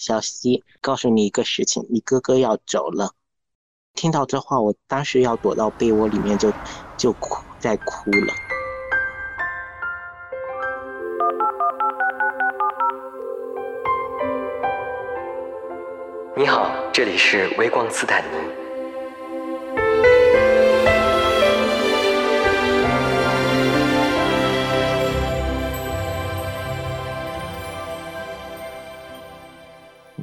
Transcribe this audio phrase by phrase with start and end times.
[0.00, 3.12] 小溪，告诉你一个事情，你哥哥要走了。”
[3.92, 6.50] 听到这话，我当时要躲到被窝里面，就
[6.96, 8.32] 就哭，在哭了。
[16.34, 18.69] 你好，这里是微光斯坦尼。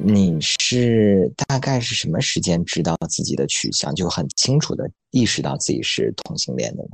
[0.08, 6.90] 你是大概是什么时间知道自己的取向，就很清楚的意识到自己是同性恋的呢？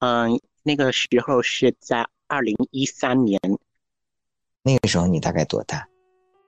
[0.00, 3.40] 嗯，那个时候是在二零一三年。
[4.64, 5.88] 那个时候你大概多大？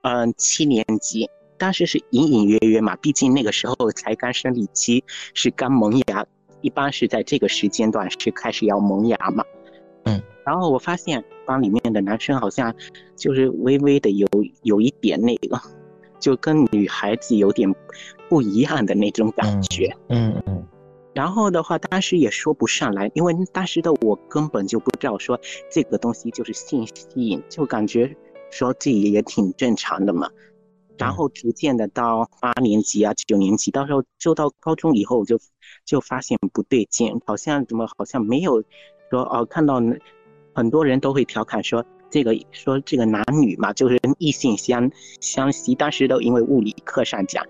[0.01, 1.29] 嗯，七年级。
[1.57, 5.01] 当时是隐隐约约嘛，毕竟那个时候才刚生理期，
[5.33, 6.25] 是刚萌芽，
[6.59, 9.43] 一般是在这个时间段是开始要萌芽嘛。
[10.03, 10.21] 嗯。
[10.45, 12.73] 然后我发现班里面的男生好像
[13.15, 14.27] 就是微微的有
[14.63, 15.59] 有一点那个，
[16.19, 17.73] 就跟女孩子有点
[18.27, 19.95] 不一样的那种感觉。
[20.09, 20.65] 嗯嗯。
[21.13, 25.39] 然后的话，当时也说不上来，因为当时的我根本就不知道说
[25.71, 28.13] 这个东西就是性吸引，就感觉
[28.51, 30.29] 说自己也挺正常的嘛。
[30.97, 35.39] 然后逐渐的到八年级啊九年级，到时候就到高中以后就
[35.85, 38.61] 就发现不对劲，好像怎么好像没有
[39.09, 39.81] 说哦看到。
[40.55, 44.89] 很多人都会调侃说，这个说这个男女嘛，就是异性相
[45.19, 45.75] 相吸。
[45.75, 47.45] 当时都因为物理课上讲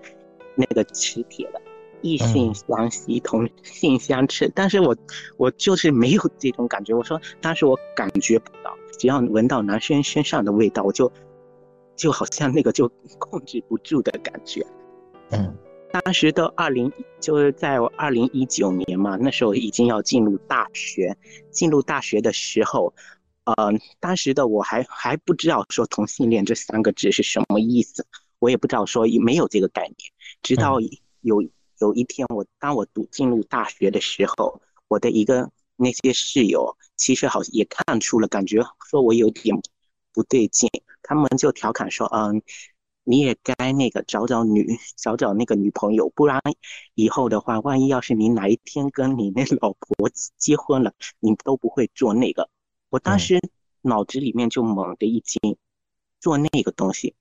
[0.56, 1.62] 那个磁铁的，
[2.02, 4.50] 异性相吸，同性相斥。
[4.54, 4.96] 但是我
[5.36, 6.92] 我就是没有这种感觉。
[6.92, 11.10] 我说当时我感觉不到，只要闻到男生身上的味道，我就
[11.94, 14.66] 就好像那个就控制不住的感觉。
[15.30, 15.56] 嗯。
[16.04, 21.16] 当时的二零就是在我二零一九年嘛，那时候已经要进入大学。
[21.50, 22.92] 进入大学的时候，
[23.44, 28.06] 呃，当时的我还还不知道说同性恋这三个字是什么意思，
[28.40, 29.96] 我也不知道说没有这个概念。
[30.42, 30.78] 直到
[31.22, 31.42] 有
[31.78, 39.56] 有一天，我当我读进入大学的时候，我的一个那些室友其实好像也看出了，感觉说我有点
[40.12, 40.68] 不对劲，
[41.02, 42.42] 他们就调侃说，嗯。
[43.08, 46.42] 你也该那个找找女找找那个女朋友，不然
[46.94, 52.50] 以后的话，万一要是你哪一天跟你那老婆结婚了，你都不会做那个。
[52.88, 53.40] 我当时
[53.82, 55.56] 脑子里面就猛的一惊，
[56.18, 57.14] 做那个东西，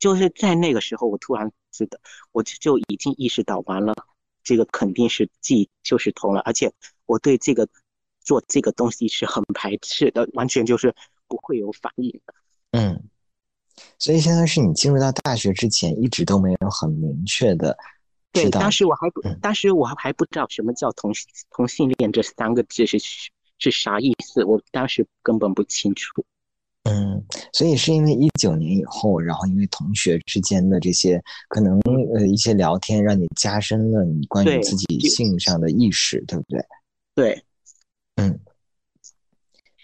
[0.00, 2.00] 就是在那个时候，我突然知道，
[2.32, 3.94] 我就就已经意识到，完了，
[4.42, 6.72] 这个肯定是记就是同了，而且
[7.06, 7.68] 我对这个
[8.20, 10.92] 做这个东西是很排斥的，完全就是
[11.28, 12.34] 不会有反应的。
[12.72, 13.08] 嗯。
[13.98, 17.76] 所以，现在是你进入到大学之前，一直都没有很明确的
[18.32, 21.12] 对，当时我还不，当时我还不知道什么叫同
[21.50, 22.98] 同性恋这三个字是
[23.58, 26.24] 是啥意思，我当时根本不清楚。
[26.84, 27.22] 嗯，
[27.52, 31.78] 所以是因为一九年以后，然后因为同学之间的这些可能
[32.14, 36.64] 呃一些聊天，让你加深了你关于自己性上的意识，对不对？
[37.14, 37.44] 对，
[38.16, 38.38] 嗯。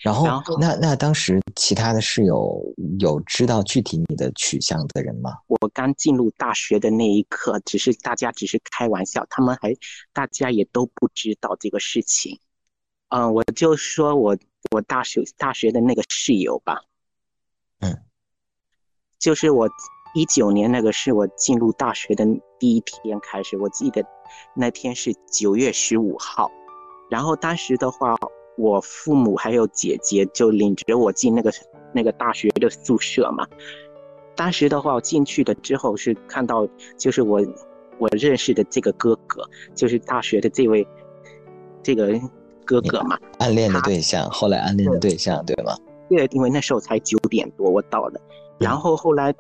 [0.05, 0.27] 然后，
[0.61, 2.63] 那那当时其他的室友
[3.01, 5.39] 有知道具体你的取向的人吗？
[5.47, 9.75] 我刚进入大学的那一刻，只是大家只是开玩笑，他们还
[10.13, 12.39] 大家也都不知道这个事情。
[13.09, 14.37] 嗯，我就说我
[14.73, 16.83] 我大学大学的那个室友吧，
[17.81, 18.03] 嗯，
[19.19, 19.67] 就是我
[20.15, 22.27] 一九年那个是我进入大学的
[22.59, 24.05] 第一天开始，我记得
[24.55, 26.51] 那天是九月十五号，
[27.11, 28.15] 然后当时的话。
[28.57, 31.53] 我父母还有姐姐就领着我进那个
[31.93, 33.47] 那个大学的宿舍嘛。
[34.37, 37.41] 当时的话，我进去的之后是看到，就是我
[37.99, 39.43] 我认识的这个哥哥，
[39.75, 40.87] 就是大学的这位
[41.83, 42.21] 这个
[42.65, 43.19] 哥哥嘛。
[43.39, 45.77] 暗恋的对象，后来暗恋的对象，对吗？
[46.09, 48.21] 对，因为那时候才九点多我到的，
[48.59, 49.35] 然后后来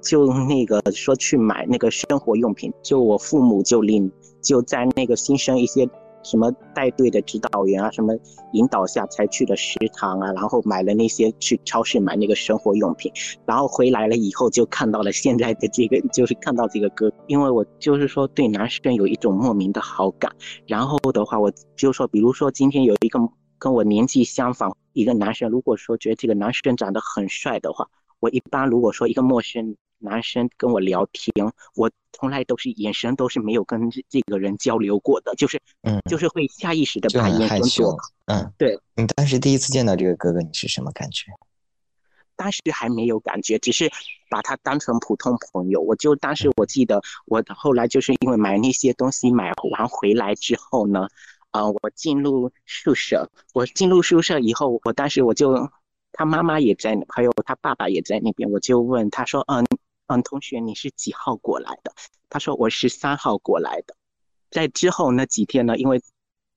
[0.00, 4.10] 就那个说去买那个生活用品，就我父母就领
[4.42, 5.88] 就在那个新生一些。
[6.22, 8.14] 什么带队的指导员啊，什么
[8.52, 13.12] 引导下才去了食堂啊，然后买了那些去超市买那个生活用品，
[13.46, 20.30] 然后回来了以后就看到了现在的这个，就是看到这个哥，因为我就是说对男生有一种莫名的好感，
[20.66, 23.18] 然后的话我就说，比如说今天有一个
[23.58, 27.88] 跟我年纪相仿一个男生，如果说觉得这个男生长得很帅的话，
[28.20, 29.76] 我一般如果说一个陌生。
[30.00, 31.32] 男生跟我聊天，
[31.76, 37.96] 我从来都是眼神都是没有跟这个人交流过的，就是嗯，就是会下意识的把眼神躲。
[38.26, 38.78] 嗯，对。
[38.96, 41.26] 你当时第一次见到这个哥哥，你是什么感觉？
[42.34, 43.90] 当时还没有感觉，只是
[44.30, 45.80] 把他当成普通朋友。
[45.80, 51.06] 我就当时我记得，我后来就是因为买那些东西买完回来之后呢，
[51.50, 55.70] 呃，我进入宿舍，我进入宿舍以后，我当时我就
[56.12, 59.66] 他妈妈也在，还有他爸爸也在那边，我就问他说，嗯。
[60.10, 61.92] 嗯，同学，你是几号过来的？
[62.28, 63.94] 他说我是三号过来的。
[64.50, 66.02] 在之后那几天呢，因为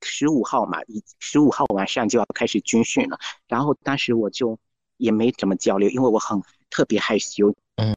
[0.01, 0.79] 十五号嘛，
[1.19, 3.19] 十五号晚上就要开始军训了。
[3.47, 4.57] 然后当时我就
[4.97, 6.41] 也没怎么交流，因为我很
[6.71, 7.53] 特别害羞。
[7.75, 7.95] 嗯，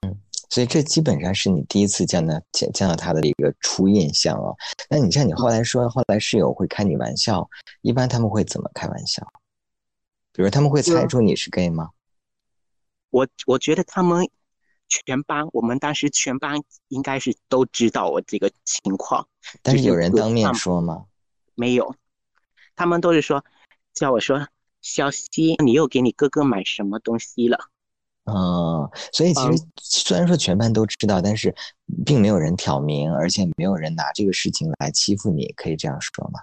[0.51, 4.55] 所以这基本上是你第一次见到见见到他的一个初印象哦。
[4.91, 7.49] 那你像你后来说，后来室友会开你玩笑，
[7.81, 9.27] 一般他们会怎么开玩笑？
[10.35, 11.93] 比如他们会猜出你是 gay 吗？
[13.09, 14.29] 我我觉得他们。
[14.89, 19.27] 全班，我们当时全班应该是都知道我这个情况，
[19.63, 21.07] 但是有人当面说吗？
[21.55, 21.95] 没有，
[22.75, 23.45] 他们都是说
[23.95, 24.47] 叫我说
[24.81, 27.59] 小西，你又给你哥哥买什么东西了？
[28.25, 31.55] 嗯，所以其实虽然说全班都知道，但是
[32.05, 36.41] 并没有人挑明，而且没有人拿这个事情来欺负你，可以这样说吗？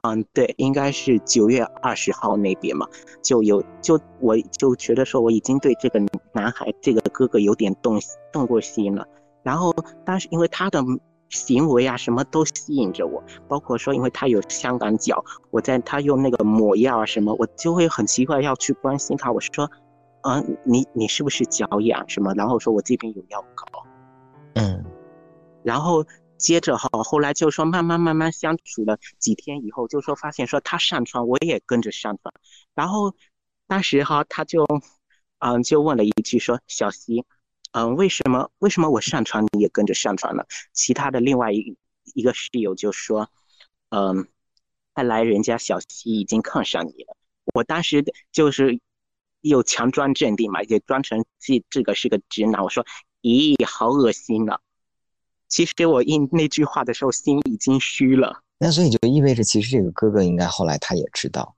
[0.00, 2.88] 嗯，对，应该是九月二十号那边嘛，
[3.22, 6.00] 就有就我就觉得说我已经对这个
[6.32, 8.00] 男孩这个哥哥有点动
[8.32, 9.06] 动过心了，
[9.42, 9.70] 然后
[10.02, 10.82] 当时因为他的
[11.28, 19.70] 行为啊什么都吸引着我，包括说因为他有香港脚，我在他用那个抹药啊什么，我就会很奇怪要去关心他，我说，
[20.22, 22.32] 嗯，你你是不是脚痒什么？
[22.32, 23.66] 然后说我这边有药膏，
[24.54, 24.82] 嗯，
[25.62, 26.02] 然后。
[26.42, 32.34] 接着哈，后来就说慢慢慢慢相处了几天以后，就说发现说他上床，我也跟着上床。
[32.74, 33.14] 然后
[33.68, 34.66] 当时哈，他就
[35.38, 37.24] 嗯就问了一句说：“小西，
[37.70, 40.44] 嗯，为什么为什么我上床你也跟着上床了？”
[40.74, 41.76] 其他的另外一
[42.14, 43.30] 一个室友就说
[43.90, 44.26] ：“嗯，
[44.94, 47.16] 看来人家小西已经看上你了。”
[47.54, 48.80] 我当时就是
[49.42, 52.62] 又强装镇定嘛，也装成这这个是个直男。
[52.62, 52.84] 我说
[53.22, 54.58] ：“咦，好恶心啊！”
[55.52, 58.42] 其实我应那句话的时候，心已经虚了。
[58.56, 61.54] 那所以就意味着，其实这个哥哥应该后来他也知道，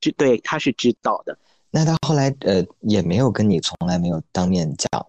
[0.00, 1.36] 知对他是知道的。
[1.72, 5.04] 那他后来呃也没有跟你从来没有当面讲，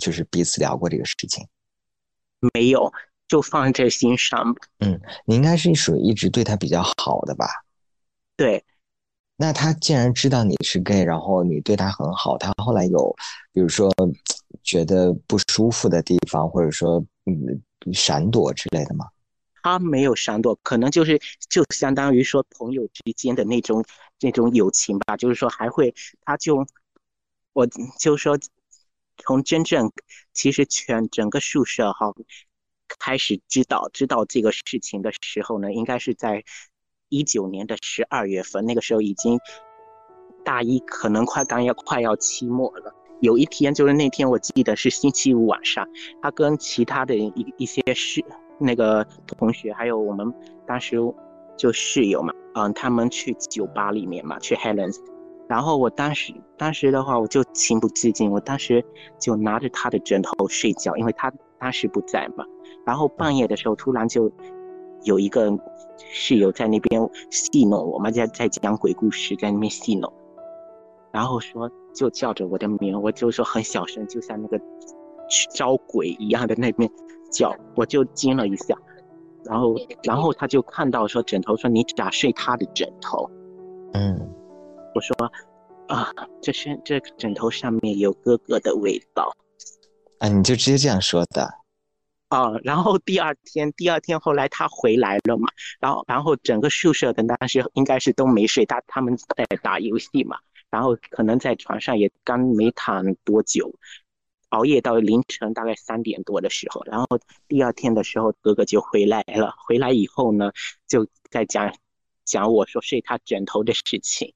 [0.00, 1.46] 就是彼此聊过这个事情，
[2.54, 2.90] 没有，
[3.28, 4.56] 就放在心上。
[4.78, 7.46] 嗯，你应该是属于一直对他比较好的吧？
[8.38, 8.64] 对。
[9.38, 13.16] 那他既然知道你是 gay，然后你对他很好，他后来有
[13.52, 13.90] 比如说
[14.62, 17.02] 觉得不舒服的地方，或者说。
[17.30, 17.62] 嗯，
[17.92, 19.04] 闪躲之类的吗？
[19.62, 21.20] 他没有闪躲，可能就是
[21.50, 23.84] 就相当于说朋友之间的那种
[24.20, 25.14] 那种友情吧。
[25.14, 26.66] 就是说还会，他就
[27.52, 27.66] 我
[27.98, 28.38] 就说
[29.18, 29.92] 从真正
[30.32, 32.14] 其实全整个宿舍哈
[32.98, 36.42] 开始知道知道这个事情的时候呢，应该是在
[37.08, 39.38] 一九年的十二月份，那个时候已经
[40.44, 42.94] 大一，可能快刚要快要期末了。
[43.20, 45.86] 有一天，就是那天，我记得是星期五晚上，
[46.22, 48.24] 他跟其他的一一些室
[48.58, 50.32] 那个同学，还有我们
[50.66, 50.96] 当时
[51.56, 54.94] 就室友嘛，嗯，他们去酒吧里面嘛，去 Helen，
[55.48, 58.84] 然后我当时当时的话，我就情不自禁，我当时
[59.18, 62.44] 就拿着他的枕头睡觉，因为他当时不在嘛，
[62.86, 64.30] 然后半夜的时候，突然就
[65.02, 65.50] 有一个
[65.98, 70.12] 室友在那边戏弄我们，在在讲鬼故事，在那边戏弄。
[71.10, 74.60] 然后说就叫着我的名，我就说很小声，就像那个
[75.54, 76.88] 招鬼一样的那边
[77.30, 78.76] 叫，我就惊了一下。
[79.44, 83.28] 然后，然后他就看到说枕头，说你咋睡他的枕头？
[83.94, 84.30] 嗯，
[84.94, 85.16] 我说
[85.86, 86.12] 啊，
[86.42, 89.32] 这身这枕头上面有哥哥的味道。
[90.18, 91.48] 啊，你就直接这样说的？
[92.28, 95.48] 啊，然后第二天，第二天后来他回来了嘛，
[95.80, 100.38] 然后然后整个宿舍的当时应该是都没睡，他他们在打游戏嘛。
[100.70, 103.74] 然后可能在床上也刚没躺多久，
[104.50, 107.06] 熬夜到凌晨大概三点多的时候，然后
[107.48, 109.54] 第二天的时候哥哥就回来了。
[109.66, 110.52] 回来以后呢，
[110.86, 111.74] 就在讲
[112.26, 114.34] 讲我说睡他枕头的事情。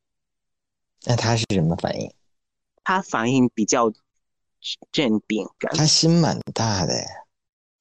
[1.04, 2.10] 那他是什么反应？
[2.82, 3.92] 他反应比较
[4.90, 6.94] 镇定，他心蛮大的，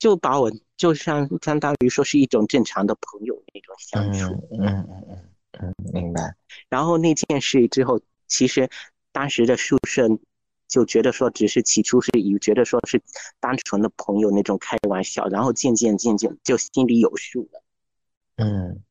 [0.01, 4.33] 就把我就像相当于说是一种正常的朋友那种相处。
[4.59, 5.17] 嗯嗯嗯
[5.61, 6.35] 嗯，明白。
[6.69, 8.01] 然后那件事之后。
[8.33, 8.69] 其实，
[9.11, 10.07] 当时的宿舍
[10.69, 13.01] 就觉得说，只是起初是以觉得说是
[13.41, 17.61] 单纯的朋友那种开玩笑，然后渐渐渐渐就心里有数了。
[18.37, 18.81] 嗯，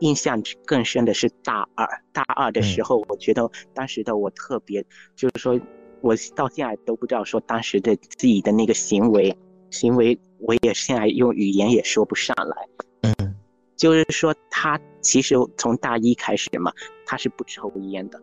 [0.00, 4.84] 印象更深的是大二，大二的时候，我觉得当时的我特别，
[5.14, 5.60] 就是说
[6.00, 9.38] 我到现在都不知道说当时的自己的那个行为，
[9.70, 12.68] 行为我也现在用语言也说不上来。
[13.02, 13.34] 嗯。
[13.76, 16.72] 就是说，他其实从大一开始嘛，
[17.04, 18.18] 他是不抽烟的，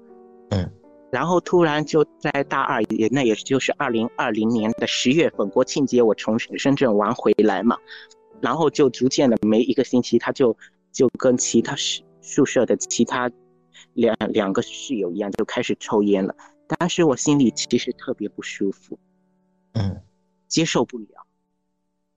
[0.49, 0.67] 嗯，
[1.11, 7.77] 然后突然就在大二，也那也就是二零二零年的十月份国庆节，我从深圳玩回来嘛，
[8.41, 10.57] 然后就逐渐的没一个星期，他就
[10.91, 13.29] 就跟其他宿宿舍的其他
[13.93, 16.35] 两两个室友一样，就开始抽烟了。
[16.67, 18.97] 当时我心里其实特别不舒服，
[19.73, 20.01] 嗯，
[20.47, 21.05] 接受不了。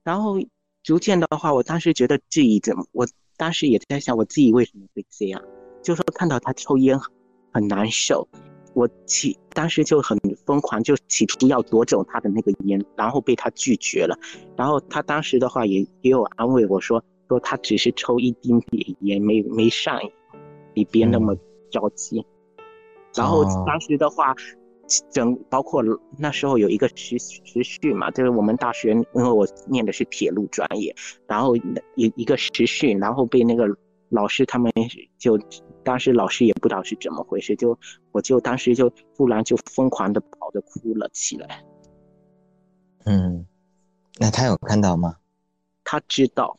[0.06, 0.36] 然后
[0.84, 3.04] 逐渐的话，我当时觉得自己怎么，我
[3.36, 5.42] 当时也在想，我自己为什么会这样？
[5.82, 6.96] 就说看到他抽烟
[7.52, 8.28] 很难受，
[8.72, 14.16] 我起当时就很疯狂，就企图要夺走他的那个烟，然后被他拒绝了。
[14.56, 20.12] 然后他当时的话也也有安慰我说，说他只是抽一丁点烟，没没上瘾，
[20.72, 21.34] 你别那么
[21.68, 22.24] 着急。
[23.12, 24.32] 然后当时的话。
[25.10, 25.82] 整包括
[26.18, 30.94] 那时候有一个实实训嘛，就是我们大学，因为我念的是铁路专业，
[31.26, 33.66] 然后一一个实训，然后被那个
[34.08, 34.72] 老师他们
[35.18, 35.38] 就
[35.82, 37.78] 当时老师也不知道是怎么回事，就
[38.12, 41.64] 我就当时就突然就疯狂的跑着哭了起来。
[43.04, 43.46] 嗯，
[44.18, 45.16] 那他有看到吗？
[45.84, 46.58] 他知道，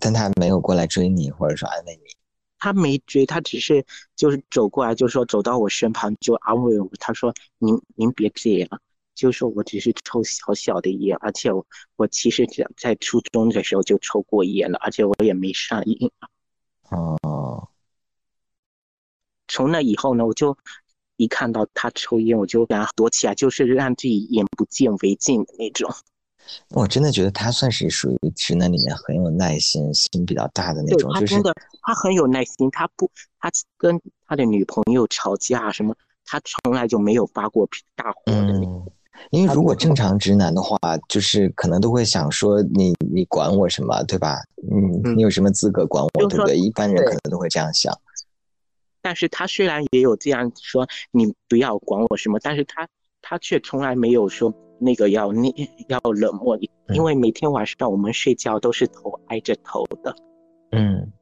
[0.00, 2.21] 但他没有过来追你，或者说安慰你。
[2.62, 6.88] 他没追，他只是就是走过来，就说走到我身旁就安慰我。
[7.00, 8.80] 他说：“您您别这样，
[9.16, 11.66] 就说我只是抽小小的烟，而且我
[11.96, 16.08] 我其实在在初中的时候就抽过烟了，而且我也没上瘾。
[16.90, 17.68] ”哦。
[19.48, 20.56] 从那以后呢，我就
[21.16, 25.92] 一看到他抽烟，我就给他躲起来，就是让自己眼不见为净的那种。
[26.70, 31.10] 我真的觉得他算是属于直男里面很有耐心、心比较大的那种。
[31.12, 32.70] 他真的，他很有耐心。
[32.70, 35.94] 他不，他跟他的女朋友吵架什么，
[36.24, 38.52] 他从来就没有发过大火的。
[38.52, 38.90] 嗯，
[39.30, 44.42] 因为如果正常直男的话，就是可能都会想说你你管我什么，对吧？
[44.70, 46.56] 嗯，你有什么资格管我，对不对？
[46.58, 47.96] 一般人可能都会这样想。
[49.00, 52.86] 但是他虽然也有这样说，你不要管我什么，但是他
[53.20, 54.52] 他却从来没有说。
[54.82, 56.58] 那个要你要冷漠，
[56.92, 60.14] 因为每天晚上我们睡觉都是头挨着头的。
[60.72, 61.12] 嗯，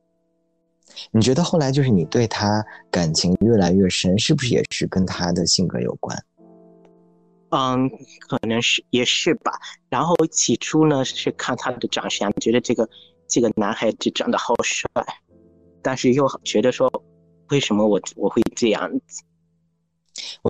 [1.11, 6.17] 你觉得后来就是你对他感情越来越深，是不是也是跟他的性格有关？
[7.51, 7.91] 嗯，
[8.29, 9.53] 可能是也是吧。
[9.89, 12.89] 然后起初呢是看他的长相，觉得这个
[13.29, 14.89] 这个男孩子长得好帅，
[15.83, 16.91] 但是又觉得说
[17.51, 19.23] 为什么我我会这样子？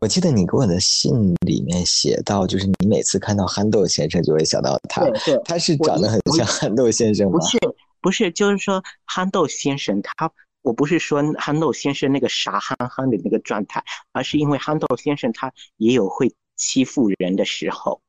[0.00, 5.04] 我记得你给我的信里面写到，就是你每次看到憨豆先生就会想到他，
[5.44, 7.38] 他是长得很像憨豆先生吗？
[7.38, 7.58] 不是，
[8.00, 10.30] 不是，就是说憨豆先生他，
[10.62, 18.00] 我不是说憨豆先生那个傻憨憨的那个状态，而是因为憨豆先生他也有会欺负人的时候，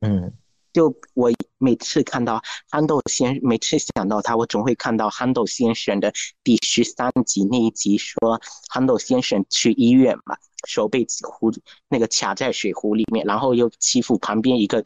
[0.00, 0.32] 嗯。
[0.72, 6.12] 就我每次看到憨豆先，每次想到他，我总会看到憨豆先生的
[6.44, 10.36] 第十三集那一集，说憨豆先生去医院嘛，
[10.68, 11.52] 手被壶
[11.88, 14.84] 那个卡在水壶里面，然后又欺负旁边一个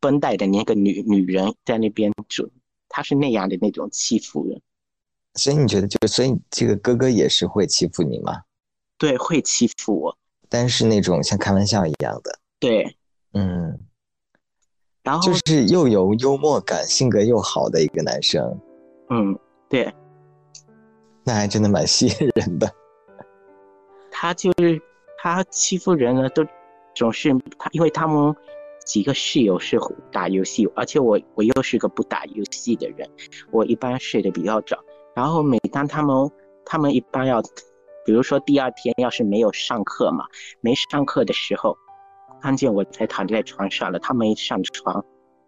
[0.00, 2.48] 绷带的那个女女人在那边就，
[2.88, 4.60] 他是那样的那种欺负人。
[5.34, 8.42] 所以你觉得，就所以这个哥哥也是会欺负你吗？
[8.96, 12.38] 对，会欺负我，但是那种像开玩笑一样的。
[12.60, 12.96] 对，
[13.32, 13.78] 嗯。
[15.08, 18.60] 然后就是又有幽默感，性格又好的一个男生，
[19.08, 19.90] 嗯，对，
[21.24, 22.70] 那还真的蛮吸引人的。
[24.12, 24.78] 他就是
[25.16, 26.44] 他欺负人呢，都
[26.94, 28.36] 总是他，因为他们
[28.84, 29.80] 几个室友是
[30.12, 33.08] 打游戏，而且我我又是个不打游戏的人，
[33.50, 34.76] 我一般睡得比较早。
[35.14, 36.30] 然后每当他们
[36.66, 37.40] 他们一般要，
[38.04, 40.26] 比如说第二天要是没有上课嘛，
[40.60, 41.74] 没上课的时候。
[42.40, 45.04] 看见我才躺在床上了，他没上床。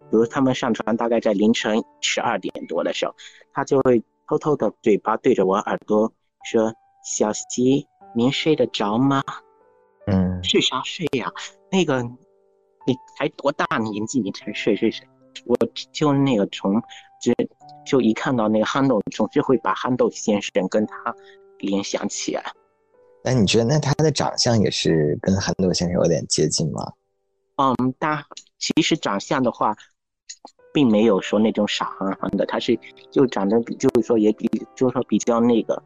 [0.09, 3.15] 比如他们上床大概在凌晨十二点多的时候，
[3.53, 6.11] 他就会偷偷的嘴巴对着我耳朵
[6.43, 9.23] 说：“小溪，您睡得着吗
[10.07, 11.31] ？”“嗯，睡啥睡呀？
[11.71, 15.07] 那个，你才多大年纪，你才睡睡睡？”
[15.45, 15.57] 我
[15.93, 16.73] 就那个从，
[17.21, 17.33] 就
[17.85, 21.15] 就一看到那个憨豆，总是会把憨豆先生跟他
[21.59, 22.51] 联想起来。
[23.23, 26.91] 那你觉得，那他的长相也是跟憨豆先生有点接近吗？
[27.57, 28.25] 嗯，他
[28.57, 29.75] 其实长相的话，
[30.73, 32.79] 并没有说那种傻憨憨的，他是
[33.11, 35.81] 就长得比就是说也比就是说比较那个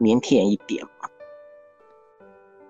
[0.00, 1.08] 腼腆一点嘛。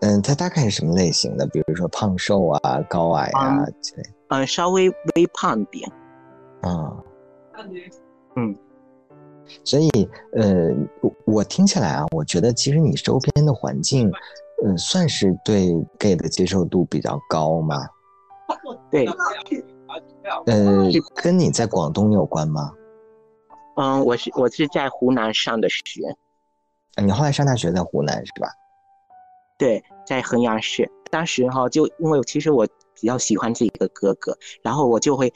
[0.01, 1.47] 嗯，他大概是什么类型的？
[1.47, 4.03] 比如说胖瘦啊、高矮啊之类。
[4.29, 5.91] 嗯，稍微微胖点。
[6.61, 7.03] 啊。
[8.37, 8.57] 嗯。
[9.65, 9.89] 所以，
[10.33, 14.11] 呃，我我听起来啊，我觉得其实你周边的环境，
[14.65, 17.87] 嗯，算是对 gay 的接受度比较高吗？
[18.91, 19.07] 对，
[20.47, 20.89] 呃，
[21.23, 22.73] 跟你在广东有关吗？
[23.77, 26.17] 嗯，我是我是在湖南上的学。
[27.03, 28.49] 你后来上大学在湖南是吧？
[29.59, 30.91] 对，在衡阳市。
[31.11, 35.33] 当时哈，就因为其实我比较喜欢这个哥哥，然后我就会。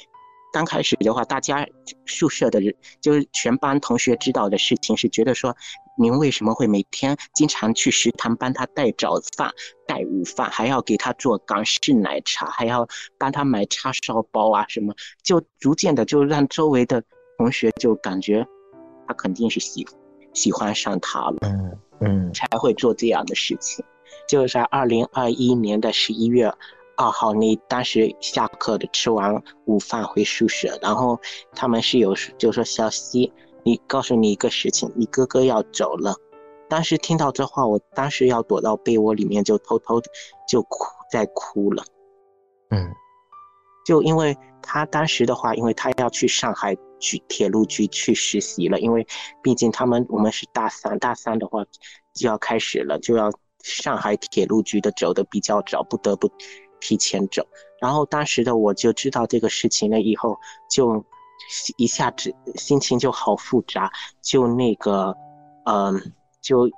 [0.56, 1.68] 刚开始的话，大家
[2.06, 5.54] 宿舍的人就是全班同学知道的事情是觉得说，
[5.98, 9.52] 您为什么会每天经常去食堂帮他带早饭，
[9.86, 17.02] 带午饭，还要给他做港式奶茶，还要帮他买叉烧包啊什么，就逐渐的就让周围的
[17.36, 18.42] 同学就感觉
[19.06, 19.86] 他肯定是喜
[20.32, 23.84] 喜欢上他了，嗯嗯，才会做这样的事情。
[24.26, 26.50] 就在二零二一年的十一月
[26.97, 31.21] 二号，你当时下课的吃完午饭回宿舍，然后
[31.53, 33.33] 他们是有就说小溪，
[33.65, 36.15] 你告诉你一个事情，你哥哥要走了。
[36.69, 40.00] 当时听到这话，我当时要躲到被窝里面，就偷偷
[40.49, 41.85] 就哭，在哭了。
[42.71, 42.91] 嗯，
[43.85, 49.07] 就因为他当时的话，因为他要去上海去铁路局去实习了，因为
[49.43, 51.62] 毕竟他们我们是大三，大三的话
[52.15, 53.31] 就要开始了，就要
[53.62, 56.29] 上海铁路局的走的比较早，不得不
[56.80, 57.47] 提前走。
[57.80, 60.37] 然后当时的我就知道这个事情了以后，
[60.71, 61.04] 就
[61.76, 63.90] 一下子心情就好复杂，
[64.23, 65.16] 就那个，
[65.64, 66.12] 嗯。
[66.42, 66.71] 就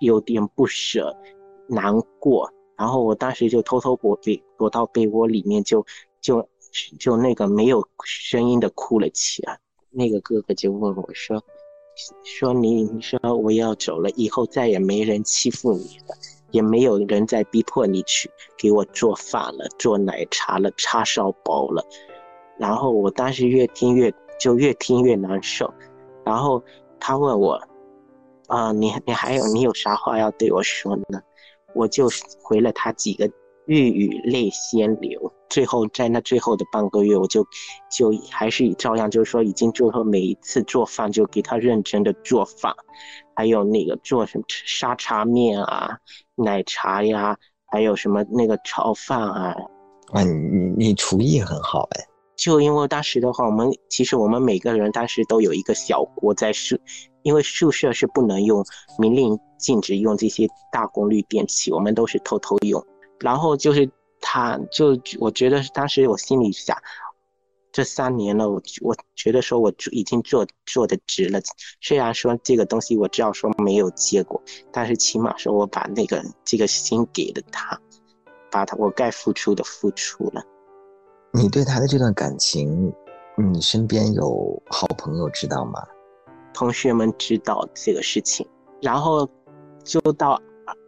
[0.00, 1.16] 有点不舍，
[1.66, 5.82] 难过，然后我当时就偷偷躲被躲到被窝里面，就
[6.20, 6.46] 就
[6.98, 9.58] 就那个没有声音的哭了起来。
[9.88, 11.42] 那个哥哥就问我说
[12.22, 16.14] ：“说你你说我要走了，以后再也没人欺负你了，
[16.54, 21.84] 也没有人在逼迫你去给我做饭了，做奶茶了，叉烧包了。”
[22.56, 25.72] 然后我当时越听越就越听越难受，
[26.24, 26.62] 然后
[26.98, 27.60] 他问我。
[28.46, 31.18] 啊，你你还有你有啥话要对我说呢？
[31.74, 32.10] 我就
[32.42, 33.26] 回了他几个
[33.66, 35.32] 日语泪先流。
[35.48, 37.46] 最后在那最后的半个月，我就
[37.90, 42.74] 就还是照样，就是说已经最后每一次做饭就给他认真的做饭，
[43.36, 45.96] 还有那个做什么沙茶面啊、
[46.34, 49.54] 奶茶呀，还有什么那个炒饭啊。
[50.12, 52.04] 啊，你你你厨艺很好哎。
[52.36, 56.76] 就因为当时的话，我们其实我们每个人当时都有一个小锅在宿，
[57.22, 58.64] 因为宿舍是不能用，
[58.98, 62.84] 明令禁止用这些大功率电器，我们都是偷偷用。
[63.20, 63.88] 然后就是
[64.20, 66.76] 他，就我觉得当时我心里想，
[67.72, 71.40] 这三年了，我我觉得说我已经做做的值了。
[71.80, 74.40] 虽然说这个东西我知道说没有结果，
[74.72, 77.78] 但是起码说我把那个这个心给了他，
[78.50, 80.42] 把他我该付出的付出了。
[81.32, 82.92] 你对他的这段感情，
[83.52, 85.82] 你身边有好朋友知道吗？
[86.52, 88.46] 同学们知道这个事情，
[88.80, 89.28] 然后
[89.82, 90.40] 就到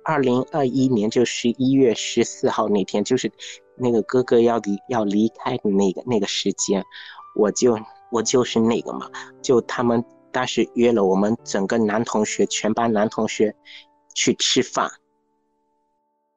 [0.07, 3.31] 二零二一年就十一月十四号那天，就是
[3.77, 6.85] 那个哥哥要离要离开的那个那个时间，
[7.35, 7.79] 我就
[8.13, 9.11] 我就是那个嘛，
[9.43, 13.55] 就他们当时约了我们整个男同学全班男同学
[14.15, 14.89] 去吃饭，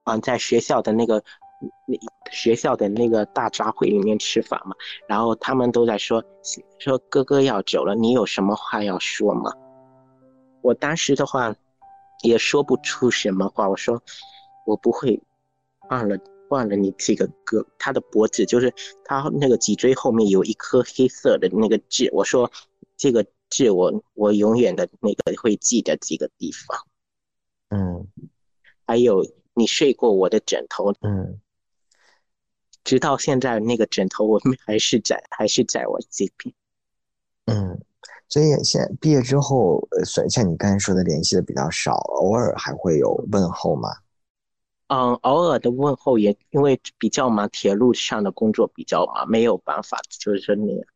[0.05, 1.23] 嗯，在学校的那个。
[1.85, 1.97] 那
[2.31, 4.73] 学校的那个大杂烩里面吃饭嘛，
[5.09, 6.23] 然后他们都在说
[6.77, 9.51] 说哥哥要走了，你有什么话要说吗？
[10.61, 11.53] 我当时的话
[12.21, 14.01] 也说不出什么话，我说
[14.65, 15.21] 我不会
[15.89, 16.17] 忘了
[16.49, 22.51] 忘了你这个哥，他的脖子就是他那个脊椎后面有一颗黑色的那个痣，我说
[22.97, 26.85] 这个痣我我永远的那个会记得这个地方，
[27.69, 28.07] 嗯，
[28.85, 31.39] 还有你睡过我的枕头，嗯。
[32.85, 36.55] 直到现在，那个枕头我们还是在，还是在我这边。
[37.45, 37.79] 嗯，
[38.27, 43.89] 所以现在毕业之后，呃，算像你刚才说的，联系的比较少，偶尔还会有问候吗？
[44.87, 50.87] 嗯，偶尔的问候也因为比较忙，铁路上的工作比较忙，没有办法，就是那样。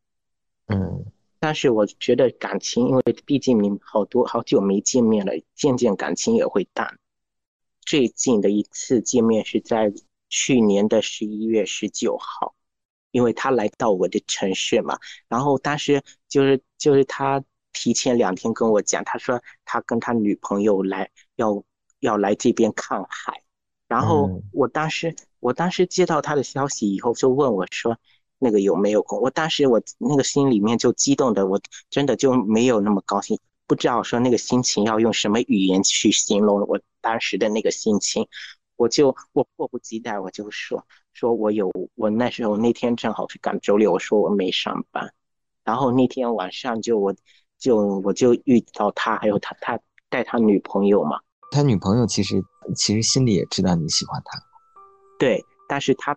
[0.66, 1.04] 嗯，
[1.40, 6.98] 但是我觉得感情，因为毕竟你好多好久没见面了，渐渐感情也会淡。
[7.80, 9.92] 最近的一次见面是在。
[10.30, 12.56] 去年的十一月十九号，
[13.14, 14.98] 因为他来到我的城市嘛，
[15.28, 17.40] 然后当时就是就是他
[17.72, 21.62] 提前两天跟我讲，他说他跟他女朋友来要
[22.00, 23.40] 要来这边看海，
[23.86, 27.96] 然后我当时我当时接到他的消息以后，就问我说
[28.40, 29.20] 那个有没有空？
[29.20, 38.26] 我当时我那个心里面就激动的，我真的就没有那么高兴，不知道说那个心情要用什么语言去形容我当时的那个心情。
[38.76, 45.10] 我就我迫不及待，我就说说我有我那时候那天正好是赶周六，我说我没上班，
[45.64, 47.14] 然后那天晚上就我
[47.58, 49.78] 就我就遇到他，还有他他
[50.10, 51.18] 带他女朋友嘛，
[51.50, 52.42] 他女朋友其实
[52.76, 54.38] 其实心里也知道你喜欢他，
[55.18, 56.14] 对，但是他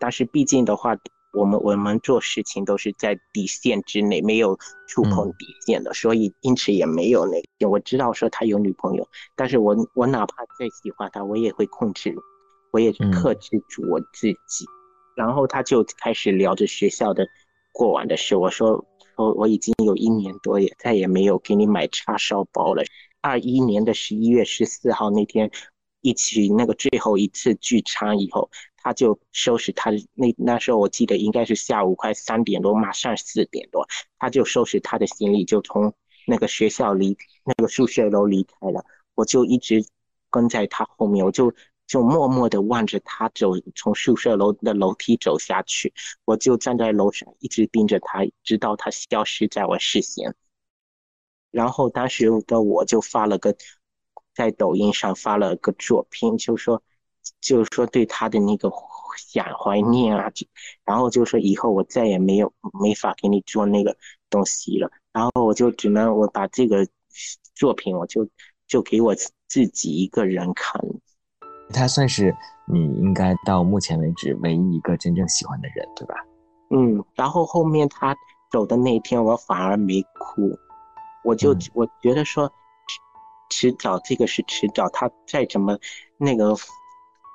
[0.00, 0.96] 但是毕竟的话。
[1.34, 7.68] 我们我们做事情都是在底线之内，没有触碰底线的，所以因此也没有那个。
[7.68, 12.16] 我知道说他有女朋友，但是我我哪怕再喜欢他，我也会控制，
[12.72, 14.64] 我也克制住我自己。
[15.16, 17.26] 然后他就开始聊着学校的
[17.72, 18.36] 过往的事。
[18.36, 18.84] 我说
[19.16, 22.84] 我我已经有一年多也再也没有给你买叉烧包了。
[23.20, 25.50] 二一年的十一月十四号那天，
[26.02, 33.84] 一起那个最后一次聚餐以后，他就收拾他的那那时候我记得应该是下午快三点多，马上四点多，
[34.20, 35.92] 他就收拾他的行李就从
[36.28, 38.84] 那个学校离那个宿舍楼离开了，
[39.16, 39.84] 我就一直
[40.30, 41.52] 跟在他后面，我就
[41.88, 45.92] 就默默的望着他走，从宿舍楼的楼梯走下去，
[46.24, 50.32] 我就站在楼上一直盯着他，直到他消失在我视线。
[51.50, 53.56] 然后当时的我就发了个。
[54.34, 56.80] 在抖音上发了个作品，就说，
[57.40, 58.70] 就说对他的那个
[59.16, 60.30] 想怀念啊，
[60.84, 63.96] 然后就说以后我再也没有没法给你做那个
[64.30, 66.86] 东西了，然后我就只能我把这个
[67.56, 68.28] 作品，我就
[68.68, 69.12] 就给我
[69.48, 70.80] 自己一个人看。
[71.72, 72.34] 他算是
[72.66, 76.14] 你应该到目前为止唯一一个真正喜欢的人，对吧？
[76.70, 78.16] 嗯，然后后面他
[78.50, 80.56] 走的那一天，我反而没哭，
[81.24, 82.50] 我就我觉得说。
[83.50, 85.74] 迟早，这个是迟早，他再怎么
[86.18, 86.54] 那个，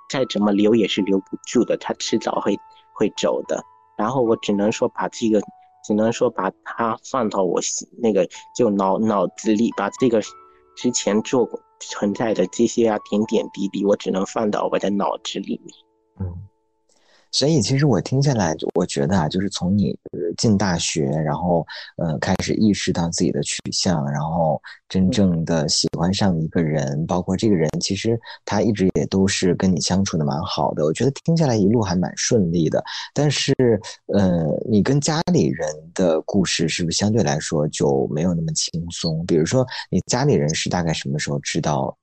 [0.08, 2.56] 再怎么留也是留不住的，他迟早会
[2.94, 3.66] 会走的。
[3.98, 5.42] 然后我只能说把这个，
[5.84, 7.60] 只能说把他放到我
[7.98, 10.22] 那个就脑脑子里，把这个
[10.76, 15.76] 之前做过存在的这些啊点点滴滴，我只能放到我的脑子里面。
[16.20, 16.48] 嗯。
[17.34, 19.98] 所以，其实我听下来，我觉得啊，就是从你
[20.38, 21.66] 进大学，然后
[21.98, 30.86] 呃开始意识到自己的取向，然后真正的喜欢上一个人，包括这个人，其实他一直也都是跟你相处的蛮好的。
[30.86, 32.84] 我觉得听下来一路还蛮顺利的。
[33.16, 33.52] 但是，
[34.14, 39.26] 呃，你跟家里人的故事是不是相对来说就没有那么轻松？
[39.26, 41.98] 比如说，你家里人是大概什么时候知道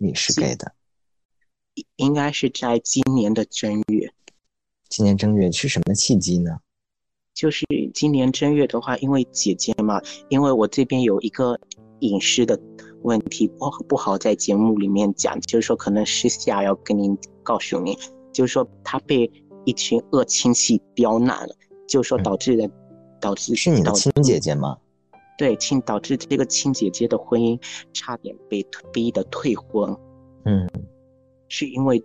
[0.00, 0.72] 你是 gay 的？
[1.94, 4.12] 应该是在今年的正月。
[4.88, 6.58] 今年正月是什么契机呢？
[7.34, 11.58] 就是今年正月的话，因为姐姐嘛，因为我这边有一个
[12.00, 12.58] 隐私的
[13.02, 17.96] 问题，不不好在节目里面讲，就是说可能私下要跟您告诉您，
[18.32, 19.30] 就是说她被
[19.64, 21.54] 一群恶亲戚刁难了，
[21.86, 22.68] 就是说导致的
[23.20, 24.78] 导致是你的亲姐姐吗？
[25.36, 27.60] 对，亲导致这个亲姐姐的婚姻
[27.92, 29.94] 差点被逼的退婚。
[30.44, 30.68] 嗯，
[31.48, 32.02] 是因为。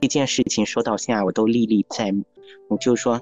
[0.00, 2.22] 这件事情说到现在，我都历历在目。
[2.68, 3.20] 我就说，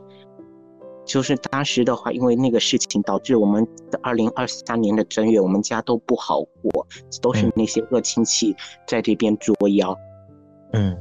[1.04, 6.86] 就是当时的话，因为那个事情导致我们的二零二三年的正月，我们家都不好过，
[7.20, 8.54] 都是那些恶亲戚
[8.86, 9.96] 在这边捉妖。
[10.72, 10.96] 嗯，